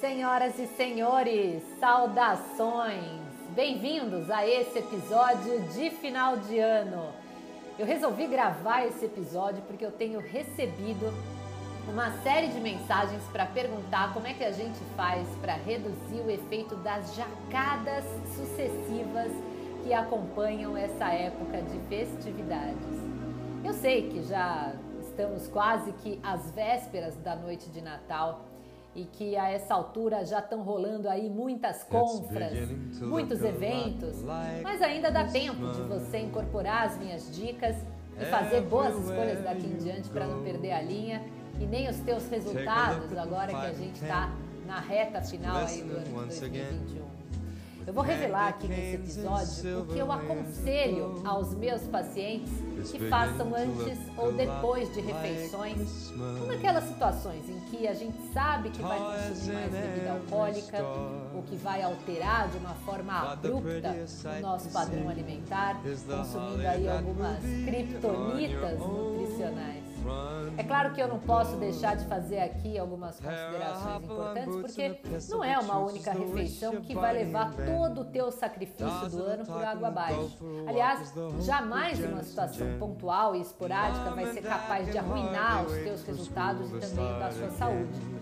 [0.00, 3.18] Senhoras e senhores, saudações!
[3.54, 7.14] Bem-vindos a esse episódio de final de ano.
[7.78, 11.10] Eu resolvi gravar esse episódio porque eu tenho recebido
[11.88, 16.30] uma série de mensagens para perguntar como é que a gente faz para reduzir o
[16.30, 18.04] efeito das jacadas
[18.34, 19.32] sucessivas
[19.82, 22.76] que acompanham essa época de festividades.
[23.64, 28.55] Eu sei que já estamos quase que às vésperas da noite de Natal
[28.96, 32.52] e que a essa altura já estão rolando aí muitas compras,
[33.02, 34.22] muitos eventos,
[34.62, 37.76] mas ainda dá tempo de você incorporar as minhas dicas
[38.18, 41.22] e fazer boas escolhas daqui em diante para não perder a linha.
[41.60, 44.30] E nem os teus resultados agora que a gente está
[44.66, 47.15] na reta final aí do ano de 2021.
[47.86, 52.50] Eu vou revelar aqui nesse episódio o que eu aconselho aos meus pacientes
[52.90, 58.70] que façam antes ou depois de refeições, ou naquelas situações em que a gente sabe
[58.70, 60.78] que vai consumir mais bebida alcoólica,
[61.32, 63.94] ou que vai alterar de uma forma abrupta
[64.36, 69.85] o nosso padrão alimentar, consumindo aí algumas criptonitas nutricionais.
[70.56, 75.44] É claro que eu não posso deixar de fazer aqui algumas considerações importantes, porque não
[75.44, 79.88] é uma única refeição que vai levar todo o teu sacrifício do ano por água
[79.88, 80.38] abaixo.
[80.66, 86.70] Aliás, jamais uma situação pontual e esporádica vai ser capaz de arruinar os teus resultados
[86.70, 88.16] e também da sua saúde.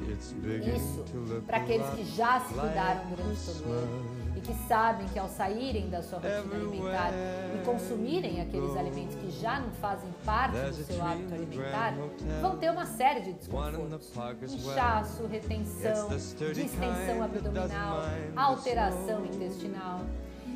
[0.75, 1.05] Isso
[1.47, 4.14] para aqueles que já se cuidaram durante todo o ano
[4.45, 7.11] que sabem que ao saírem da sua rotina alimentar
[7.55, 11.95] e consumirem aqueles alimentos que já não fazem parte do seu hábito alimentar,
[12.41, 14.13] vão ter uma série de desconfortos.
[14.55, 16.09] Inchaço, retenção,
[16.53, 17.99] distensão abdominal,
[18.37, 20.01] alteração intestinal.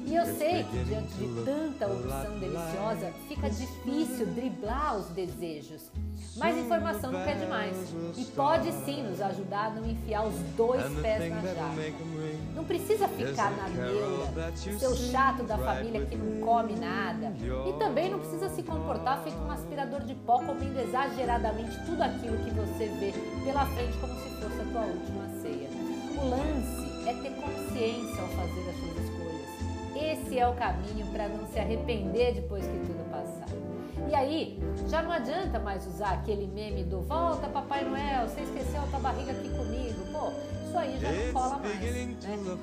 [0.08, 5.90] E eu sei que diante de tanta opção deliciosa, fica difícil driblar os desejos.
[6.34, 7.76] Mas informação não quer demais.
[8.16, 11.94] E pode sim nos ajudar a não enfiar os dois pés na jaca.
[12.54, 17.30] Não precisa ficar na neura, ser o chato da família que não come nada.
[17.68, 22.38] E também não precisa se comportar feito um aspirador de pó comendo exageradamente tudo aquilo
[22.38, 23.12] que você vê
[23.44, 25.68] pela frente como se fosse a tua última ceia.
[26.16, 29.37] O lance é ter consciência ao fazer as suas escolhas
[30.04, 33.48] esse é o caminho para não se arrepender depois que tudo passar.
[34.08, 38.80] E aí, já não adianta mais usar aquele meme do volta Papai Noel, você esqueceu
[38.80, 40.00] a tua barriga aqui comigo.
[40.10, 40.30] Pô,
[40.64, 41.80] isso aí já não cola mais.
[41.80, 42.16] Né?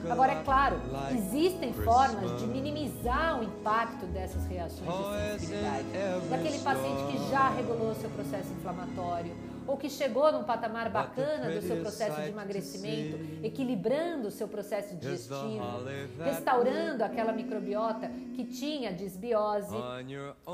[0.10, 0.82] Agora, é claro,
[1.12, 5.86] existem formas de minimizar o impacto dessas reações de sensibilidade.
[6.30, 9.32] Daquele paciente que já regulou seu processo inflamatório,
[9.68, 14.96] ou que chegou num patamar bacana do seu processo de emagrecimento, equilibrando o seu processo
[14.96, 15.84] digestivo,
[16.24, 19.76] restaurando aquela microbiota que tinha desbiose,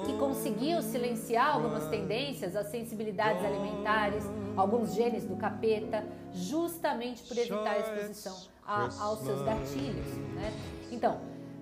[0.05, 4.23] que conseguiu silenciar algumas tendências, as sensibilidades alimentares,
[4.55, 10.07] alguns genes do capeta, justamente por evitar a exposição a, aos seus gatilhos.
[10.35, 10.51] Né?
[10.91, 11.19] Então,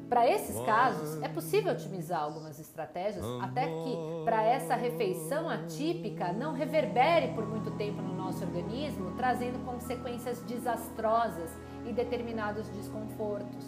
[0.09, 6.53] para esses casos, é possível otimizar algumas estratégias até que para essa refeição atípica não
[6.53, 11.51] reverbere por muito tempo no nosso organismo, trazendo consequências desastrosas
[11.85, 13.63] e determinados desconfortos.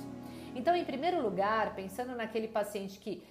[0.55, 3.23] Então, em primeiro lugar, pensando naquele paciente que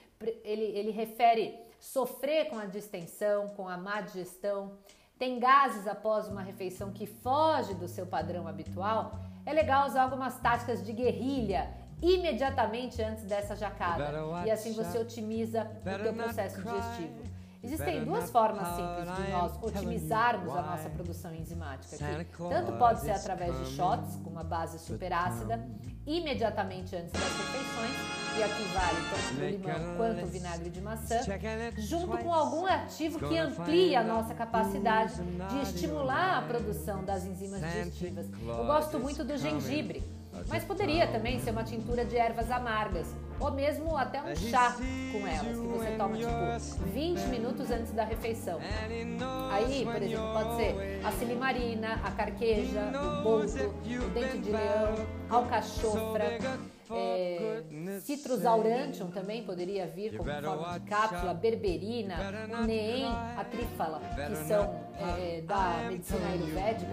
[0.44, 4.78] ele, ele refere sofrer com a distensão, com a má digestão,
[5.18, 10.38] tem gases após uma refeição que foge do seu padrão habitual, é legal usar algumas
[10.38, 11.68] táticas de guerrilha
[12.02, 14.12] imediatamente antes dessa jacada.
[14.44, 17.30] E assim você otimiza o teu processo digestivo.
[17.62, 22.32] Existem duas formas simples de nós otimizarmos a nossa produção enzimática aqui.
[22.48, 25.62] Tanto pode ser através de shots com uma base superácida,
[26.06, 31.18] imediatamente antes das refeições, e aqui vale tanto o limão quanto o vinagre de maçã,
[31.76, 37.60] junto com algum ativo que amplie a nossa capacidade de estimular a produção das enzimas
[37.60, 38.26] digestivas.
[38.42, 40.02] Eu gosto muito do gengibre.
[40.48, 44.76] Mas poderia também ser uma tintura de ervas amargas, ou mesmo até um chá
[45.12, 48.58] com elas, que você toma tipo 20 minutos antes da refeição.
[49.52, 52.90] Aí, por exemplo, pode ser a silimarina, a carqueja,
[53.20, 53.52] o boldo,
[54.06, 54.94] o dente de leão,
[55.28, 56.38] alcachofra.
[56.96, 57.62] É,
[58.00, 62.16] Citrus aurantium também poderia vir como forma de cápsula, berberina,
[62.60, 66.90] o neem, a trífala, que são é, da medicina ayurvédica.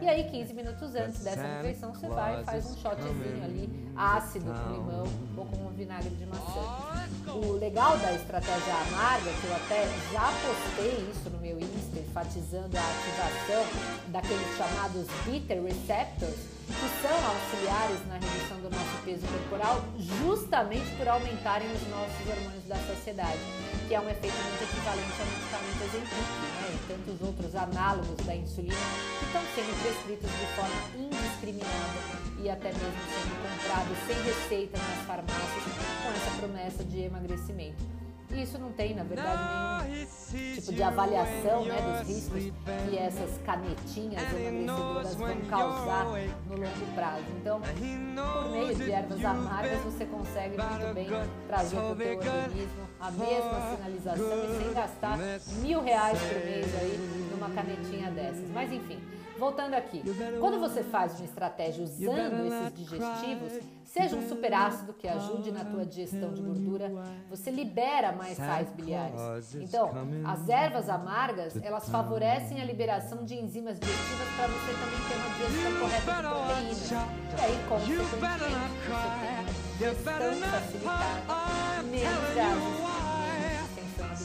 [0.00, 4.52] E aí, 15 minutos antes dessa refeição, você vai e faz um shotzinho ali, ácido
[4.52, 5.04] com limão
[5.36, 7.10] ou com um vinagre de maçã.
[7.34, 12.76] O legal da estratégia amarga, que eu até já postei isso no meu Insta, enfatizando
[12.76, 13.64] a ativação
[14.08, 16.34] daqueles chamados bitter receptors,
[16.66, 19.82] que são auxiliares na redução do nosso peso corporal,
[20.22, 23.38] justamente por aumentarem os nossos hormônios da saciedade,
[23.86, 28.34] que é um efeito muito equivalente ao medicamento Ozempic, né, e tantos outros análogos da
[28.34, 28.86] insulina
[29.18, 31.98] que estão sendo prescritos de forma indiscriminada
[32.42, 35.64] e até mesmo sendo comprados sem receita nas farmácias
[36.02, 38.09] com essa promessa de emagrecimento.
[38.32, 42.52] E isso não tem, na verdade, nenhum tipo de avaliação né, dos riscos
[42.88, 46.04] que essas canetinhas emagrecedoras vão causar
[46.46, 47.24] no longo prazo.
[47.40, 51.08] Então, por meio de ervas amargas, você consegue muito bem
[51.48, 55.18] trazer para o teu organismo a mesma sinalização e sem gastar
[55.60, 58.48] mil reais por mês aí numa canetinha dessas.
[58.50, 59.00] Mas enfim,
[59.40, 60.02] Voltando aqui,
[60.38, 63.52] quando você faz uma estratégia usando esses digestivos,
[63.84, 66.92] seja um superácido que ajude na tua digestão de gordura,
[67.30, 69.54] você libera mais sais biliares.
[69.54, 69.90] Então,
[70.26, 75.30] as ervas amargas, elas favorecem a liberação de enzimas digestivas para você também ter uma
[75.48, 76.90] digestão correta de proteínas.
[76.90, 79.44] E aí, consequentemente, você tem uma
[79.78, 82.89] digestão facilitada, menos gases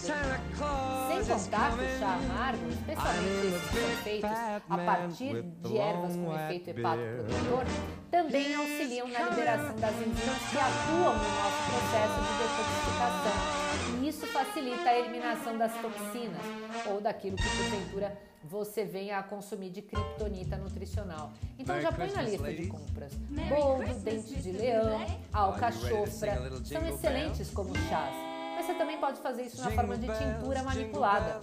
[0.05, 4.29] sem contar que o chá amargo, especialmente esses que são feitos
[4.69, 7.63] a partir de ervas com efeito hepatoprotetor,
[8.11, 14.01] também auxiliam na liberação das enzimas que atuam no nosso processo de detoxificação.
[14.01, 16.41] E isso facilita a eliminação das toxinas
[16.85, 21.33] ou daquilo que porventura você venha a consumir de criptonita nutricional.
[21.57, 23.13] Então já põe na lista de compras.
[23.49, 25.03] Boldo, dente de leão,
[25.33, 28.34] alcachofra, são excelentes como chás
[28.65, 31.39] você também pode fazer isso na forma de tintura manipulada.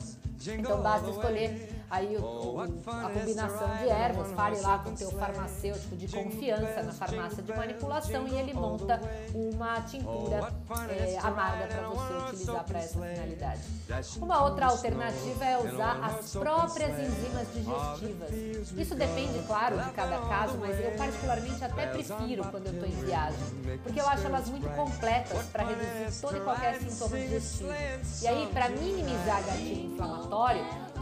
[0.51, 5.95] Então basta escolher aí o, a combinação de ervas, fale lá com o teu farmacêutico
[5.95, 8.99] de confiança na farmácia de manipulação e ele monta
[9.35, 10.51] uma tintura
[10.89, 13.61] é, amarga para você utilizar para essa finalidade.
[14.17, 18.73] Uma outra alternativa é usar as próprias enzimas digestivas.
[18.73, 23.05] Isso depende, claro, de cada caso, mas eu particularmente até prefiro quando eu estou em
[23.05, 23.39] viagem,
[23.83, 27.71] porque eu acho elas muito completas para reduzir todo e qualquer sintoma digestivo.
[28.23, 30.32] E aí, para minimizar gatilho inflamatório,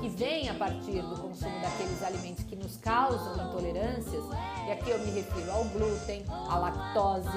[0.00, 4.24] que vem a partir do consumo daqueles alimentos que nos causam intolerâncias,
[4.66, 7.28] e aqui eu me refiro ao glúten, à lactose.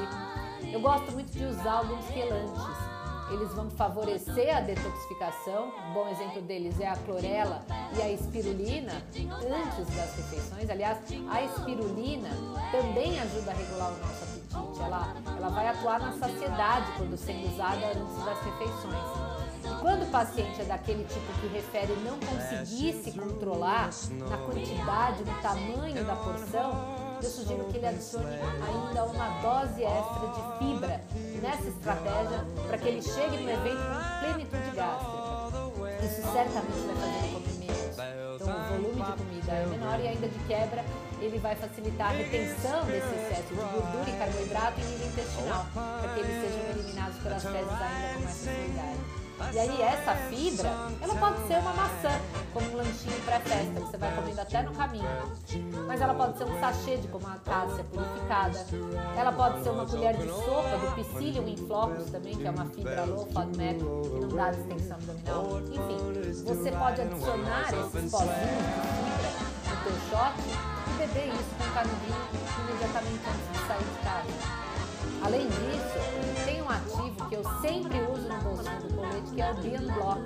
[0.72, 2.64] Eu gosto muito de usar alguns quelantes.
[3.30, 5.72] Eles vão favorecer a detoxificação.
[5.90, 7.64] Um bom exemplo deles é a clorela
[7.96, 10.70] e a espirulina antes das refeições.
[10.70, 10.98] Aliás,
[11.30, 12.30] a espirulina
[12.72, 14.84] também ajuda a regular o nosso apetite.
[14.84, 19.33] Ela, ela vai atuar na saciedade quando sendo usada antes das refeições.
[19.82, 23.90] Quando o paciente é daquele tipo que refere não conseguir se controlar
[24.30, 30.28] na quantidade, no tamanho da porção, eu sugiro que ele adicione ainda uma dose extra
[30.28, 31.02] de fibra
[31.42, 35.24] nessa estratégia para que ele chegue no evento com plenitude gástrica.
[36.04, 37.74] Isso certamente vai fazer ele comer.
[38.36, 40.84] Então o volume de comida é menor e ainda de quebra
[41.22, 46.14] ele vai facilitar a retenção desse excesso de gordura e carboidrato em nível intestinal, para
[46.14, 49.23] que eles sejam eliminados pelas fezes ainda com mais facilidade.
[49.54, 50.70] E aí essa fibra,
[51.02, 52.20] ela pode ser uma maçã,
[52.54, 55.08] como um lanchinho pré-festa, que você vai comendo até no caminho.
[55.88, 58.66] Mas ela pode ser um sachê de como acácia purificada.
[59.18, 62.66] Ela pode ser uma colher de sopa do psyllium in flocos também, que é uma
[62.66, 65.60] fibra low FODMAP, que não dá distensão abdominal.
[65.62, 69.30] Enfim, você pode adicionar esses pozinhos de fibra
[69.70, 70.34] no teu shot
[70.88, 72.24] e beber isso com canudinho
[72.64, 74.64] imediatamente antes de sair de casa.
[75.24, 77.98] Além disso, tem um ativo que eu sempre
[78.82, 80.22] do colete, que é o Beyond Block.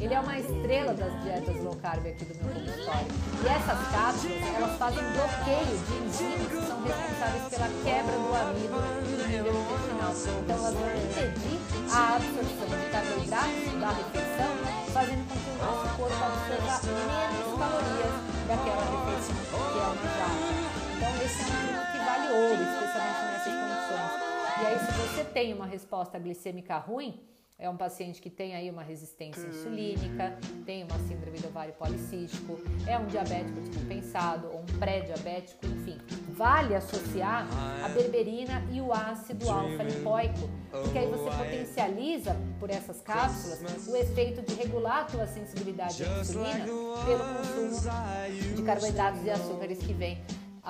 [0.00, 3.08] Ele é uma estrela das dietas low carb aqui do meu consultório.
[3.42, 8.78] E essas cápsulas, elas fazem bloqueio de enzimas que são responsáveis pela quebra do amido
[8.78, 10.12] no nível intestinal.
[10.42, 11.58] Então elas vão impedir
[11.90, 14.52] a absorção de carboidratos da refeição,
[14.92, 16.68] fazendo com que o nosso corpo absorva
[17.08, 18.14] menos calorias
[18.46, 20.68] daquela refeição que é almejada.
[20.96, 24.28] Então esse é um truque que vale ouro, especialmente nessas condições.
[24.58, 27.20] E aí, se você tem uma resposta glicêmica ruim,
[27.60, 32.56] é um paciente que tem aí uma resistência insulínica, tem uma síndrome do ovário policístico,
[32.86, 35.98] é um diabético descompensado ou um pré-diabético, enfim.
[36.28, 37.48] Vale associar
[37.84, 44.40] a berberina e o ácido alfa-lipoico, porque aí você potencializa por essas cápsulas o efeito
[44.42, 50.16] de regular a tua sensibilidade à insulina pelo consumo de carboidratos e açúcares que vem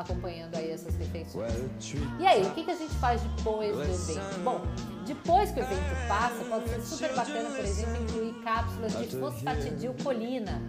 [0.01, 1.53] acompanhando aí essas refeições.
[2.21, 4.41] E aí, o que, que a gente faz depois do evento?
[4.45, 4.61] Bom,
[5.07, 10.63] depois que o evento passa, pode ser super bacana, por exemplo, incluir cápsulas de fosfatidilcolina.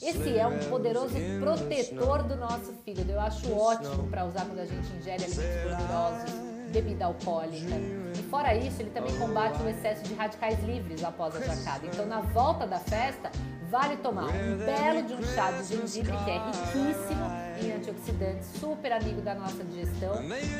[0.00, 3.10] Esse é um poderoso protetor do nosso fígado.
[3.10, 7.74] Eu acho ótimo para usar quando a gente ingere alimentos gordurosos bebida alcoólica.
[8.18, 11.86] E fora isso, ele também combate o excesso de radicais livres após a jacada.
[11.86, 13.30] Então, na volta da festa,
[13.70, 17.24] vale tomar um belo de um chá de gengibre, que é riquíssimo
[17.62, 20.14] em antioxidantes, super amigo da nossa digestão.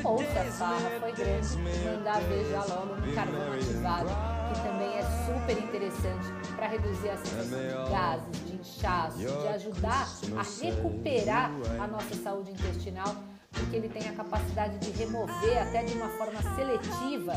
[0.05, 4.09] Ou se a farra foi grande, mandar já logo no carvão ativado
[4.53, 6.27] que também é super interessante
[6.57, 11.51] para reduzir a sensação de gases, de inchaço, de ajudar a recuperar
[11.81, 13.15] a nossa saúde intestinal
[13.53, 17.35] porque ele tem a capacidade de remover até de uma forma seletiva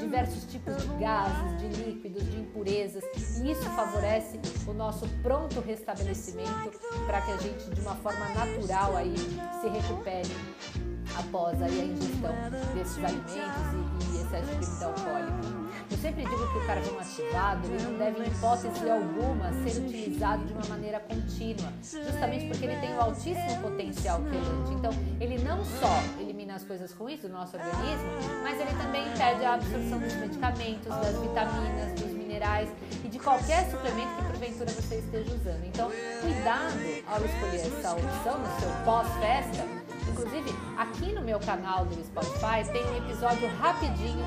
[0.00, 3.04] diversos tipos de gases, de líquidos, de impurezas,
[3.38, 8.96] e isso favorece o nosso pronto restabelecimento para que a gente de uma forma natural
[8.96, 12.34] aí se recupere após aí a ingestão
[12.74, 15.66] desses alimentos e, e excesso de bebida alcoólica.
[15.88, 20.44] Eu sempre digo que o carvão ativado ele não deve, em hipótese alguma, ser utilizado
[20.44, 24.72] de uma maneira contínua, justamente porque ele tem o altíssimo potencial quelante.
[24.72, 28.10] Então, ele não só elimina as coisas ruins do nosso organismo,
[28.42, 32.68] mas ele também impede a absorção dos medicamentos, das vitaminas, dos minerais
[33.04, 35.64] e de qualquer suplemento que porventura você esteja usando.
[35.66, 39.75] Então, cuidado ao escolher essa opção no seu pós-festa.
[40.16, 44.24] Inclusive, aqui no meu canal do Spotify tem um episódio rapidinho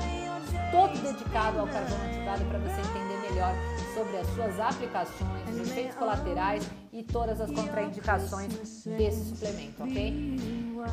[0.70, 3.52] todo dedicado ao carvão ativado para você entender melhor
[3.92, 10.38] sobre as suas aplicações, os efeitos colaterais e todas as contraindicações desse suplemento, ok?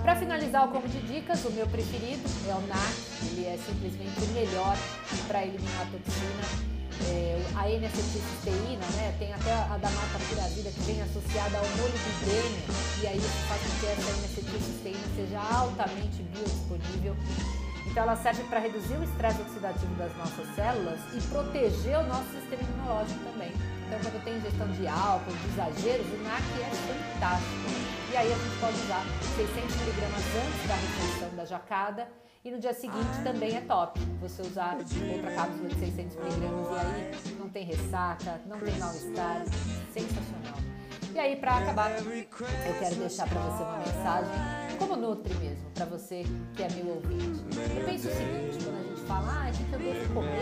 [0.02, 4.20] Para finalizar o combo de dicas, o meu preferido é o NAC, ele é simplesmente
[4.20, 4.76] o melhor
[5.28, 6.77] para eliminar a toxina.
[7.06, 9.16] É, a N-acetilcisteína, né?
[9.20, 12.62] Tem até a da mata pura vida que vem associada ao molibdênio
[13.02, 17.16] e aí isso faz com que essa N-acetilcisteína seja altamente biodisponível
[17.90, 22.30] então ela serve para reduzir o estresse oxidativo das nossas células e proteger o nosso
[22.32, 23.52] sistema imunológico também.
[23.88, 26.70] Então quando tem ingestão de álcool, de exageros, o NAC é
[27.14, 27.98] fantástico.
[28.12, 29.04] E aí a gente pode usar
[29.36, 32.08] 600 mg antes da refeição da jacada
[32.44, 36.78] e no dia seguinte também é top você usar outra cápsula de 600 mg e
[36.78, 39.44] aí não tem ressaca, não tem mal-estar,
[39.94, 40.58] sensacional.
[41.18, 42.04] E aí para acabar, eu
[42.80, 46.24] quero deixar para você uma mensagem como nutre mesmo para você
[46.56, 47.42] que é meu ouvinte.
[47.76, 50.38] Eu penso o seguinte, quando a gente fala, ah, o que eu devo comer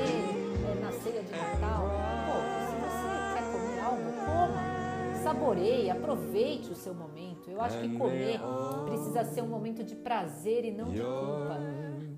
[0.70, 1.90] é, na ceia de Natal?
[2.26, 2.36] Pô,
[2.68, 7.50] se você quer comer algo, coma, saboreie, aproveite o seu momento.
[7.50, 8.42] Eu acho que comer
[8.86, 11.58] precisa ser um momento de prazer e não de culpa.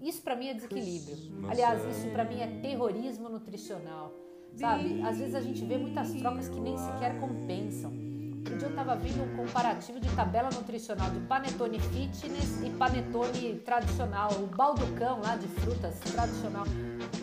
[0.01, 1.15] Isso para mim é desequilíbrio.
[1.47, 4.15] Aliás, isso para mim é terrorismo nutricional.
[4.55, 4.99] Sabe?
[5.03, 8.16] Às vezes a gente vê muitas trocas que nem sequer compensam.
[8.37, 13.59] Um dia eu estava vendo um comparativo de tabela nutricional de panetone fitness e panetone
[13.59, 16.63] tradicional, o balducão lá de frutas tradicional.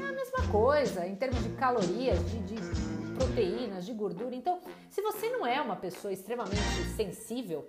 [0.00, 2.56] É a mesma coisa em termos de calorias, de, de
[3.14, 4.34] proteínas, de gordura.
[4.34, 6.60] Então, se você não é uma pessoa extremamente
[6.96, 7.68] sensível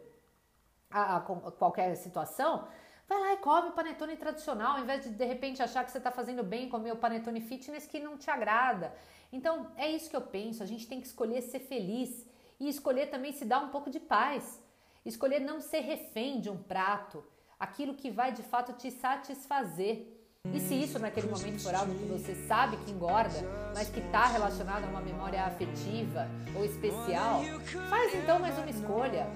[0.90, 2.68] a, a qualquer situação,
[3.08, 6.00] vai lá e come o panetone tradicional, ao invés de de repente achar que você
[6.00, 8.92] está fazendo bem comer o panetone fitness que não te agrada.
[9.32, 10.64] Então é isso que eu penso.
[10.64, 12.26] A gente tem que escolher ser feliz
[12.60, 14.62] e escolher também se dar um pouco de paz.
[15.06, 17.24] Escolher não ser refém de um prato,
[17.60, 20.12] aquilo que vai de fato te satisfazer.
[20.54, 23.36] E se isso naquele momento for algo que você sabe que engorda,
[23.74, 27.42] mas que está relacionado a uma memória afetiva ou especial,
[27.90, 29.28] faz então mais uma escolha.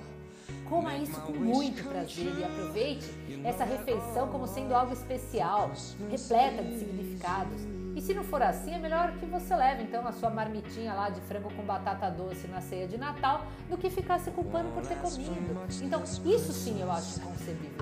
[0.68, 3.06] Coma isso com muito prazer e aproveite
[3.44, 5.72] essa refeição como sendo algo especial,
[6.10, 10.12] repleta de significados e se não for assim, é melhor que você leve então a
[10.12, 14.20] sua marmitinha lá de frango com batata doce na ceia de Natal do que ficar
[14.20, 15.60] se culpando por ter comido.
[15.82, 17.78] Então, isso sim eu acho concebível.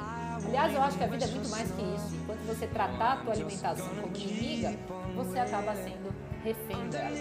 [0.46, 2.16] Aliás, eu acho que a vida é muito mais que isso.
[2.16, 4.76] Enquanto você tratar a tua alimentação como inimiga,
[5.16, 7.18] você acaba sendo refém dela.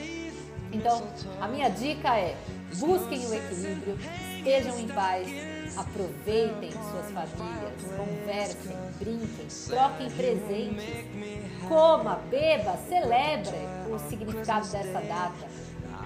[0.72, 1.02] Então,
[1.40, 2.36] a minha dica é:
[2.76, 3.98] busquem o equilíbrio,
[4.46, 5.28] estejam em paz,
[5.76, 13.56] aproveitem suas famílias, conversem, brinquem, troquem presentes coma, beba, celebre
[13.90, 15.48] o significado dessa data.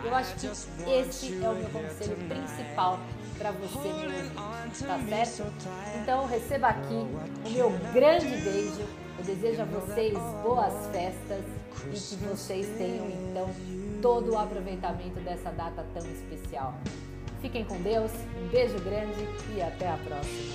[0.02, 0.46] Eu acho que
[0.90, 2.98] esse é o meu conselho principal
[3.36, 5.52] para você, meu tá certo?
[6.00, 7.06] Então receba aqui
[7.44, 8.86] o meu grande beijo.
[9.18, 11.44] Eu desejo a vocês boas festas
[11.92, 13.50] e que vocês tenham então
[14.00, 16.74] todo o aproveitamento dessa data tão especial.
[17.40, 20.54] Fiquem com Deus, um beijo grande e até a próxima.